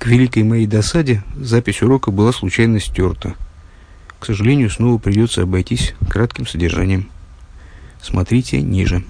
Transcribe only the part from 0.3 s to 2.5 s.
моей досаде запись урока была